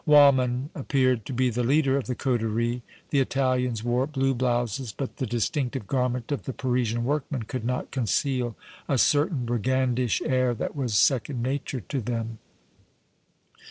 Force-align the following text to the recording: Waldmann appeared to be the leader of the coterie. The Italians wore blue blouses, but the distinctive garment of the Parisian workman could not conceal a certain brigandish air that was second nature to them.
Waldmann 0.07 0.71
appeared 0.73 1.27
to 1.27 1.31
be 1.33 1.51
the 1.51 1.61
leader 1.63 1.95
of 1.95 2.07
the 2.07 2.15
coterie. 2.15 2.81
The 3.11 3.19
Italians 3.19 3.83
wore 3.83 4.07
blue 4.07 4.33
blouses, 4.33 4.91
but 4.91 5.17
the 5.17 5.27
distinctive 5.27 5.85
garment 5.85 6.31
of 6.31 6.45
the 6.45 6.53
Parisian 6.53 7.03
workman 7.05 7.43
could 7.43 7.63
not 7.63 7.91
conceal 7.91 8.55
a 8.89 8.97
certain 8.97 9.45
brigandish 9.45 10.19
air 10.23 10.55
that 10.55 10.75
was 10.75 10.95
second 10.97 11.43
nature 11.43 11.81
to 11.81 12.01
them. 12.01 12.39